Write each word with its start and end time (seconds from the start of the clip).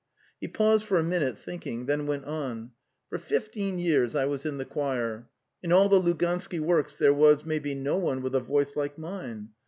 He 0.39 0.47
paused 0.47 0.87
for 0.87 0.97
a 0.97 1.03
minute, 1.03 1.37
thinking, 1.37 1.85
then 1.85 2.07
went 2.07 2.25
on: 2.25 2.71
"For 3.09 3.19
fifteen 3.19 3.77
years 3.77 4.15
I 4.15 4.25
was 4.25 4.45
inthe 4.45 4.67
choir. 4.67 5.29
In 5.61 5.71
all 5.71 5.89
the 5.89 6.01
Lugansky 6.01 6.59
works 6.59 6.95
there 6.95 7.13
was, 7.13 7.45
maybe, 7.45 7.75
no 7.75 7.97
one 7.97 8.23
with 8.23 8.33
a 8.33 8.39
voice 8.39 8.75
like 8.75 8.97
mine. 8.97 9.49